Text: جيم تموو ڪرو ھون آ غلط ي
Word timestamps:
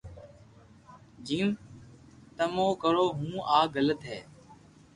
جيم 1.25 1.49
تموو 2.35 2.67
ڪرو 2.81 3.05
ھون 3.17 3.33
آ 3.57 3.59
غلط 3.73 4.01
ي 4.15 4.19